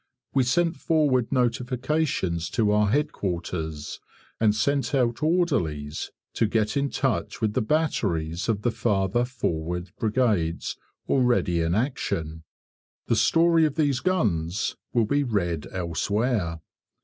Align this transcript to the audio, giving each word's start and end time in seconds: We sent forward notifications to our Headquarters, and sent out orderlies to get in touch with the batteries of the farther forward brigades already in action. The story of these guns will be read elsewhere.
We 0.33 0.45
sent 0.45 0.77
forward 0.77 1.31
notifications 1.31 2.49
to 2.57 2.71
our 2.71 2.87
Headquarters, 2.89 3.99
and 4.39 4.55
sent 4.55 4.95
out 4.95 5.21
orderlies 5.21 6.09
to 6.33 6.47
get 6.47 6.75
in 6.75 6.89
touch 6.89 7.39
with 7.39 7.53
the 7.53 7.61
batteries 7.61 8.49
of 8.49 8.63
the 8.63 8.71
farther 8.71 9.25
forward 9.25 9.91
brigades 9.99 10.75
already 11.07 11.61
in 11.61 11.75
action. 11.75 12.41
The 13.05 13.15
story 13.15 13.63
of 13.65 13.75
these 13.75 13.99
guns 13.99 14.75
will 14.91 15.05
be 15.05 15.23
read 15.23 15.67
elsewhere. 15.71 16.61